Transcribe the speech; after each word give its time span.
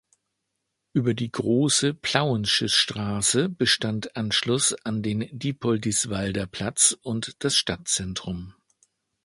Über 0.93 1.13
die 1.13 1.31
Große 1.31 1.93
Plauensche 1.93 2.69
Straße 2.69 3.49
bestand 3.49 4.15
Anschluss 4.17 4.73
an 4.83 5.03
den 5.03 5.29
Dippoldiswalder 5.31 6.47
Platz 6.47 6.97
und 7.03 7.35
das 7.43 7.55
Stadtzentrum. 7.55 8.55